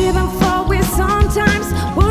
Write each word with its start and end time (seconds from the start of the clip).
even 0.00 0.26
though 0.40 0.66
we 0.68 0.80
sometimes. 0.82 2.09